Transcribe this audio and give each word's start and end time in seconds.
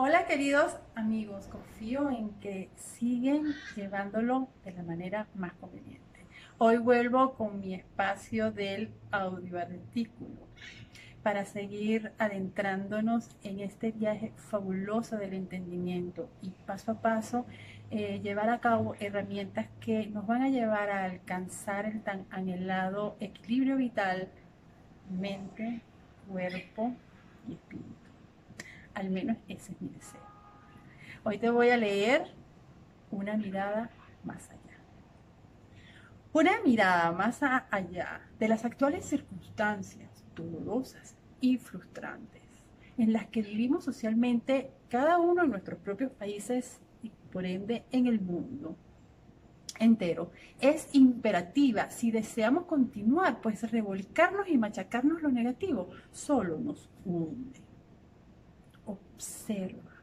Hola 0.00 0.26
queridos 0.26 0.76
amigos, 0.94 1.48
confío 1.48 2.08
en 2.08 2.30
que 2.38 2.70
siguen 2.76 3.52
llevándolo 3.74 4.46
de 4.64 4.70
la 4.70 4.84
manera 4.84 5.26
más 5.34 5.54
conveniente. 5.54 6.24
Hoy 6.56 6.76
vuelvo 6.76 7.34
con 7.34 7.58
mi 7.58 7.74
espacio 7.74 8.52
del 8.52 8.92
audioartículo 9.10 10.46
para 11.24 11.44
seguir 11.44 12.12
adentrándonos 12.16 13.28
en 13.42 13.58
este 13.58 13.90
viaje 13.90 14.32
fabuloso 14.36 15.16
del 15.16 15.34
entendimiento 15.34 16.30
y 16.42 16.50
paso 16.50 16.92
a 16.92 17.02
paso 17.02 17.44
eh, 17.90 18.20
llevar 18.22 18.50
a 18.50 18.60
cabo 18.60 18.94
herramientas 19.00 19.66
que 19.80 20.06
nos 20.06 20.28
van 20.28 20.42
a 20.42 20.48
llevar 20.48 20.90
a 20.90 21.06
alcanzar 21.06 21.86
el 21.86 22.04
tan 22.04 22.24
anhelado 22.30 23.16
equilibrio 23.18 23.76
vital, 23.76 24.28
mente, 25.10 25.80
cuerpo 26.28 26.94
y 27.48 27.54
espíritu. 27.54 27.97
Al 28.98 29.10
menos 29.10 29.36
ese 29.46 29.70
es 29.70 29.80
mi 29.80 29.90
deseo. 29.90 30.20
Hoy 31.22 31.38
te 31.38 31.50
voy 31.50 31.68
a 31.68 31.76
leer 31.76 32.24
una 33.12 33.36
mirada 33.36 33.90
más 34.24 34.50
allá. 34.50 34.76
Una 36.32 36.60
mirada 36.64 37.12
más 37.12 37.40
allá 37.44 38.22
de 38.40 38.48
las 38.48 38.64
actuales 38.64 39.04
circunstancias 39.04 40.24
dolorosas 40.34 41.14
y 41.40 41.58
frustrantes 41.58 42.42
en 42.96 43.12
las 43.12 43.28
que 43.28 43.42
vivimos 43.42 43.84
socialmente 43.84 44.72
cada 44.88 45.18
uno 45.18 45.44
en 45.44 45.50
nuestros 45.50 45.78
propios 45.78 46.10
países 46.10 46.80
y 47.00 47.12
por 47.30 47.46
ende 47.46 47.84
en 47.92 48.08
el 48.08 48.20
mundo 48.20 48.76
entero 49.78 50.32
es 50.60 50.88
imperativa 50.92 51.88
si 51.90 52.10
deseamos 52.10 52.64
continuar, 52.64 53.40
pues 53.42 53.70
revolcarnos 53.70 54.48
y 54.48 54.58
machacarnos 54.58 55.22
lo 55.22 55.28
negativo 55.28 55.88
solo 56.10 56.58
nos 56.58 56.90
hunde. 57.04 57.67
Observa 58.88 59.98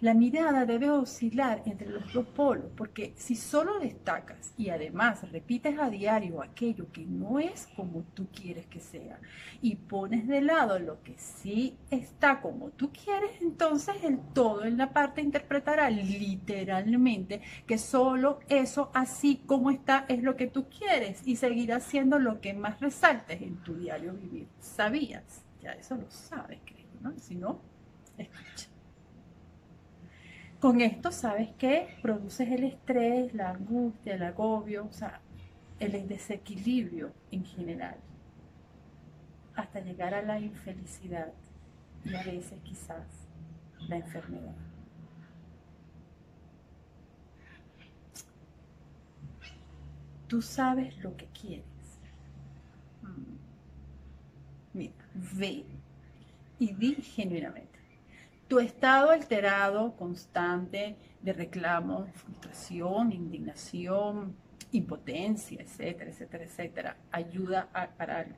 la 0.00 0.14
mirada 0.14 0.64
debe 0.64 0.88
oscilar 0.88 1.62
entre 1.66 1.90
los 1.90 2.10
dos 2.14 2.24
polos, 2.24 2.70
porque 2.74 3.12
si 3.16 3.36
solo 3.36 3.78
destacas 3.78 4.54
y 4.56 4.70
además 4.70 5.30
repites 5.30 5.78
a 5.78 5.90
diario 5.90 6.42
aquello 6.42 6.90
que 6.90 7.04
no 7.04 7.38
es 7.38 7.66
como 7.76 8.04
tú 8.14 8.26
quieres 8.32 8.64
que 8.64 8.80
sea 8.80 9.20
y 9.60 9.76
pones 9.76 10.26
de 10.26 10.40
lado 10.40 10.78
lo 10.78 11.02
que 11.02 11.18
sí 11.18 11.76
está 11.90 12.40
como 12.40 12.70
tú 12.70 12.90
quieres, 12.92 13.42
entonces 13.42 13.96
el 14.02 14.18
todo 14.32 14.64
en 14.64 14.78
la 14.78 14.90
parte 14.90 15.20
interpretará 15.20 15.90
literalmente 15.90 17.42
que 17.66 17.76
solo 17.76 18.40
eso 18.48 18.90
así 18.94 19.42
como 19.44 19.70
está 19.70 20.06
es 20.08 20.22
lo 20.22 20.34
que 20.34 20.46
tú 20.46 20.64
quieres 20.70 21.20
y 21.26 21.36
seguirá 21.36 21.78
siendo 21.78 22.18
lo 22.18 22.40
que 22.40 22.54
más 22.54 22.80
resaltes 22.80 23.42
en 23.42 23.56
tu 23.56 23.74
diario 23.74 24.14
vivir. 24.14 24.48
¿Sabías? 24.60 25.44
Ya 25.60 25.72
eso 25.72 25.94
lo 25.96 26.10
sabes, 26.10 26.58
creo, 26.64 26.79
Si 27.16 27.34
no, 27.34 27.60
escucha. 28.18 28.68
Con 30.60 30.82
esto, 30.82 31.10
¿sabes 31.10 31.48
qué? 31.58 31.96
Produces 32.02 32.48
el 32.50 32.64
estrés, 32.64 33.32
la 33.32 33.50
angustia, 33.50 34.14
el 34.14 34.22
agobio, 34.22 34.86
o 34.86 34.92
sea, 34.92 35.20
el 35.78 36.06
desequilibrio 36.06 37.12
en 37.30 37.44
general, 37.46 37.96
hasta 39.54 39.80
llegar 39.80 40.12
a 40.12 40.20
la 40.20 40.38
infelicidad 40.38 41.32
y 42.04 42.14
a 42.14 42.22
veces 42.22 42.58
quizás 42.62 43.06
la 43.88 43.96
enfermedad. 43.96 44.54
Tú 50.28 50.42
sabes 50.42 50.96
lo 51.02 51.16
que 51.16 51.26
quieres. 51.28 51.64
Mm. 53.02 53.36
Mira, 54.74 54.94
ve 55.14 55.64
y 56.60 56.72
di 56.74 56.94
genuinamente 56.94 57.80
tu 58.50 58.58
estado 58.58 59.10
alterado, 59.10 59.94
constante 59.96 60.96
de 61.22 61.32
reclamo, 61.32 62.08
frustración, 62.14 63.12
indignación, 63.12 64.34
impotencia, 64.72 65.62
etcétera, 65.62 66.10
etcétera, 66.10 66.44
etcétera, 66.44 66.96
ayuda 67.12 67.68
a, 67.72 67.86
para 67.86 68.18
algo. 68.18 68.36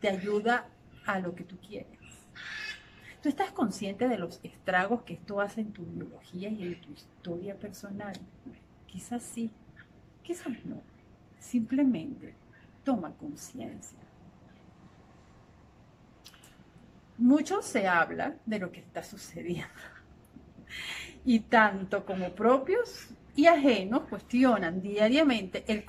Te 0.00 0.08
ayuda 0.08 0.66
a 1.04 1.18
lo 1.18 1.34
que 1.34 1.44
tú 1.44 1.58
quieres. 1.58 1.98
Tú 3.22 3.28
estás 3.28 3.52
consciente 3.52 4.08
de 4.08 4.16
los 4.16 4.40
estragos 4.42 5.02
que 5.02 5.12
esto 5.12 5.42
hace 5.42 5.60
en 5.60 5.74
tu 5.74 5.84
biología 5.84 6.48
y 6.48 6.62
en 6.62 6.80
tu 6.80 6.90
historia 6.94 7.58
personal. 7.58 8.14
Quizás 8.86 9.22
sí, 9.22 9.50
quizás 10.22 10.64
no. 10.64 10.80
Simplemente 11.38 12.34
toma 12.82 13.12
conciencia. 13.12 13.98
Mucho 17.20 17.62
se 17.62 17.86
habla 17.86 18.34
de 18.46 18.58
lo 18.58 18.72
que 18.72 18.80
está 18.80 19.02
sucediendo. 19.02 19.68
Y 21.24 21.40
tanto 21.40 22.04
como 22.04 22.30
propios 22.34 23.08
y 23.36 23.46
ajenos 23.46 24.02
cuestionan 24.08 24.80
diariamente 24.80 25.64
el, 25.68 25.84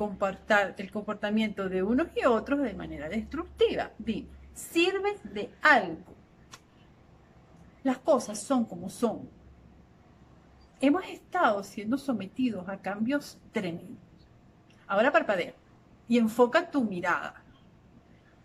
el 0.77 0.91
comportamiento 0.91 1.69
de 1.69 1.81
unos 1.81 2.07
y 2.15 2.25
otros 2.25 2.61
de 2.61 2.73
manera 2.73 3.09
destructiva. 3.09 3.91
Dime, 3.97 4.27
¿sirve 4.53 5.15
de 5.23 5.49
algo? 5.61 6.15
Las 7.83 7.97
cosas 7.99 8.39
son 8.39 8.65
como 8.65 8.89
son. 8.89 9.29
Hemos 10.81 11.05
estado 11.05 11.63
siendo 11.63 11.97
sometidos 11.97 12.67
a 12.67 12.81
cambios 12.81 13.39
tremendos. 13.51 13.97
Ahora 14.87 15.11
parpadea 15.11 15.53
y 16.07 16.17
enfoca 16.17 16.69
tu 16.69 16.83
mirada 16.83 17.41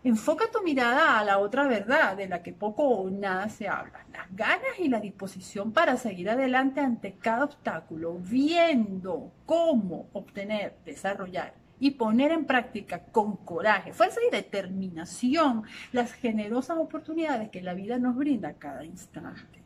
Enfoca 0.03 0.45
tu 0.51 0.61
mirada 0.63 1.19
a 1.19 1.25
la 1.25 1.39
otra 1.39 1.67
verdad 1.67 2.15
de 2.15 2.27
la 2.27 2.43
que 2.43 2.53
poco 2.53 2.83
o 2.83 3.09
nada 3.09 3.49
se 3.49 3.67
habla, 3.67 4.05
las 4.13 4.33
ganas 4.35 4.79
y 4.79 4.87
la 4.87 4.99
disposición 4.99 5.71
para 5.71 5.97
seguir 5.97 6.29
adelante 6.29 6.79
ante 6.79 7.13
cada 7.13 7.45
obstáculo, 7.45 8.17
viendo 8.19 9.31
cómo 9.45 10.07
obtener, 10.13 10.77
desarrollar 10.85 11.53
y 11.79 11.91
poner 11.91 12.31
en 12.31 12.45
práctica 12.45 13.03
con 13.05 13.37
coraje, 13.37 13.93
fuerza 13.93 14.19
y 14.27 14.31
determinación 14.31 15.63
las 15.91 16.13
generosas 16.13 16.77
oportunidades 16.77 17.49
que 17.49 17.61
la 17.61 17.73
vida 17.73 17.97
nos 17.97 18.15
brinda 18.15 18.53
cada 18.53 18.85
instante. 18.85 19.61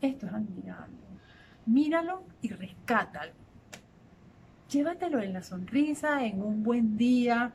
Esto 0.00 0.26
es 0.26 0.32
admirable. 0.32 0.96
Míralo 1.66 2.22
y 2.40 2.48
rescátalo. 2.48 3.32
Llévatelo 4.70 5.20
en 5.22 5.32
la 5.32 5.42
sonrisa, 5.42 6.24
en 6.24 6.42
un 6.42 6.62
buen 6.62 6.96
día, 6.98 7.52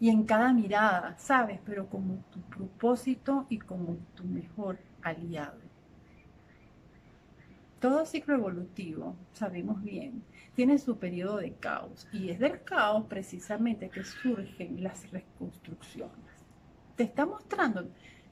y 0.00 0.08
en 0.08 0.24
cada 0.24 0.52
mirada, 0.54 1.14
¿sabes? 1.18 1.60
Pero 1.64 1.88
como 1.88 2.24
tu 2.32 2.40
propósito 2.40 3.46
y 3.50 3.58
como 3.58 3.98
tu 4.14 4.24
mejor 4.24 4.78
aliado. 5.02 5.60
Todo 7.78 8.04
ciclo 8.06 8.34
evolutivo, 8.34 9.14
sabemos 9.32 9.82
bien, 9.82 10.22
tiene 10.54 10.78
su 10.78 10.98
periodo 10.98 11.36
de 11.36 11.54
caos 11.54 12.08
y 12.12 12.30
es 12.30 12.38
del 12.38 12.62
caos 12.62 13.06
precisamente 13.08 13.88
que 13.90 14.04
surgen 14.04 14.82
las 14.82 15.10
reconstrucciones. 15.10 16.10
Te 16.96 17.04
está 17.04 17.24
mostrando, 17.24 17.88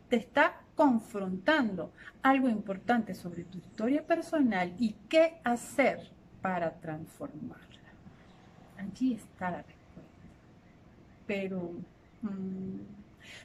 te 0.09 0.17
está 0.17 0.61
confrontando 0.75 1.93
algo 2.23 2.49
importante 2.49 3.15
sobre 3.15 3.45
tu 3.45 3.59
historia 3.59 4.07
personal 4.07 4.75
y 4.79 4.95
qué 5.09 5.41
hacer 5.45 6.11
para 6.43 6.79
transformarla. 6.81 7.79
Allí 8.79 9.15
está 9.15 9.51
la 9.51 9.63
pero 11.29 11.75
mm, 12.23 12.81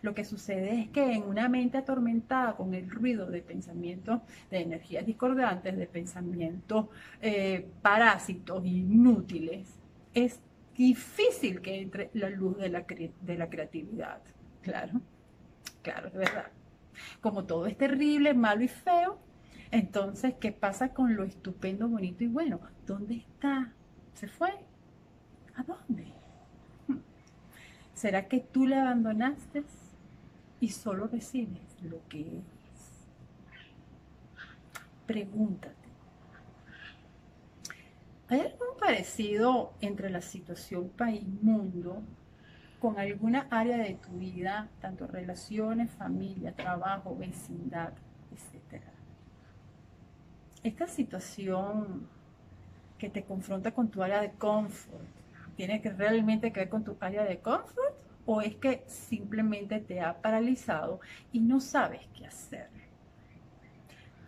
lo 0.02 0.16
que 0.16 0.24
sucede 0.24 0.82
es 0.82 0.90
que 0.90 1.14
en 1.14 1.24
una 1.24 1.50
mente 1.50 1.78
atormentada 1.78 2.56
con 2.56 2.74
el 2.74 2.90
ruido 2.90 3.30
de 3.30 3.42
pensamientos, 3.42 4.22
de 4.50 4.62
energías 4.62 5.06
discordantes, 5.06 5.78
de 5.78 5.86
pensamientos 5.86 6.88
eh, 7.22 7.68
parásitos, 7.84 8.66
inútiles, 8.66 9.68
es 10.14 10.40
difícil 10.76 11.62
que 11.62 11.82
entre 11.82 12.10
la 12.14 12.30
luz 12.30 12.58
de 12.58 12.70
la, 12.70 12.86
de 13.22 13.38
la 13.38 13.50
creatividad. 13.50 14.22
Claro, 14.62 15.02
claro, 15.82 16.08
es 16.08 16.14
verdad. 16.14 16.48
Como 17.22 17.46
todo 17.46 17.68
es 17.68 17.78
terrible, 17.78 18.34
malo 18.34 18.64
y 18.64 18.70
feo, 18.70 19.20
entonces, 19.72 20.36
¿qué 20.40 20.52
pasa 20.52 20.94
con 20.94 21.16
lo 21.16 21.24
estupendo, 21.24 21.90
bonito 21.90 22.24
y 22.24 22.28
bueno? 22.28 22.60
¿Dónde 22.86 23.16
está? 23.16 23.74
¿Se 24.14 24.28
fue? 24.28 24.52
¿A 25.56 25.64
dónde? 25.64 26.23
¿Será 28.04 28.28
que 28.28 28.42
tú 28.42 28.68
le 28.68 28.76
abandonaste 28.76 29.64
y 30.60 30.68
solo 30.68 31.08
recibes 31.08 31.82
lo 31.84 32.06
que 32.10 32.20
es? 32.20 33.06
Pregúntate. 35.06 35.88
¿Hay 38.28 38.42
algún 38.42 38.78
parecido 38.78 39.72
entre 39.80 40.10
la 40.10 40.20
situación 40.20 40.90
país-mundo 40.90 42.04
con 42.82 43.00
alguna 43.00 43.48
área 43.50 43.78
de 43.78 43.94
tu 43.94 44.12
vida, 44.18 44.68
tanto 44.82 45.08
relaciones, 45.08 45.90
familia, 45.92 46.54
trabajo, 46.54 47.16
vecindad, 47.16 47.94
etcétera? 48.34 48.92
Esta 50.62 50.88
situación 50.88 52.10
que 52.98 53.10
te 53.10 53.24
confronta 53.24 53.72
con 53.72 53.88
tu 53.88 54.04
área 54.04 54.20
de 54.20 54.32
confort, 54.32 55.03
¿Tiene 55.56 55.82
que 55.82 55.92
realmente 55.92 56.52
que 56.52 56.70
con 56.70 56.84
tu 56.84 56.98
área 57.00 57.24
de 57.24 57.40
confort 57.40 58.04
o 58.26 58.42
es 58.42 58.56
que 58.56 58.84
simplemente 58.88 59.80
te 59.80 60.02
ha 60.02 60.22
paralizado 60.22 61.00
y 61.32 61.40
no 61.40 61.60
sabes 61.60 62.02
qué 62.16 62.26
hacer. 62.26 62.70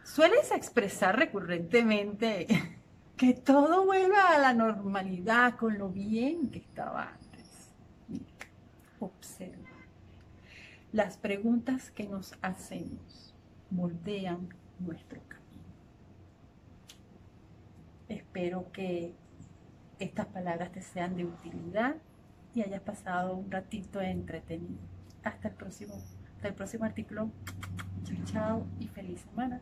Sueles 0.03 0.51
expresar 0.51 1.17
recurrentemente 1.17 2.47
que 3.17 3.33
todo 3.33 3.85
vuelva 3.85 4.35
a 4.35 4.39
la 4.39 4.53
normalidad 4.53 5.55
con 5.55 5.77
lo 5.77 5.89
bien 5.89 6.49
que 6.49 6.59
estaba 6.59 7.09
antes. 7.09 7.71
observa. 8.99 9.69
Las 10.91 11.17
preguntas 11.17 11.91
que 11.91 12.07
nos 12.07 12.33
hacemos 12.41 13.33
moldean 13.69 14.49
nuestro 14.79 15.21
camino. 15.27 15.45
Espero 18.07 18.71
que 18.71 19.13
estas 19.99 20.27
palabras 20.27 20.71
te 20.71 20.81
sean 20.81 21.15
de 21.15 21.25
utilidad 21.25 21.95
y 22.53 22.61
hayas 22.61 22.81
pasado 22.81 23.35
un 23.35 23.51
ratito 23.51 24.01
entretenido. 24.01 24.79
Hasta 25.23 25.49
el 25.49 25.55
próximo, 25.55 25.95
hasta 26.35 26.47
el 26.47 26.53
próximo 26.53 26.85
artículo. 26.85 27.29
Chao, 28.03 28.17
chao 28.25 28.67
y 28.79 28.87
feliz 28.87 29.21
semana. 29.21 29.61